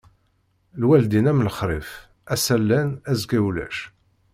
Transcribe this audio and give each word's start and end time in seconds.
Lwaldin 0.81 1.29
am 1.31 1.39
lexrif, 1.45 1.89
ass-a 2.33 2.57
llan, 2.61 2.89
azekka 3.09 3.39
ulac. 3.47 3.77